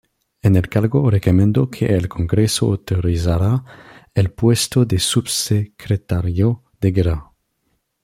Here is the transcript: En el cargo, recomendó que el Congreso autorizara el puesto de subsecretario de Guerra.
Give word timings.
En 0.41 0.55
el 0.55 0.67
cargo, 0.67 1.11
recomendó 1.11 1.69
que 1.69 1.85
el 1.85 2.09
Congreso 2.09 2.65
autorizara 2.65 3.63
el 4.15 4.31
puesto 4.31 4.83
de 4.83 4.97
subsecretario 4.97 6.63
de 6.81 6.91
Guerra. 6.91 7.31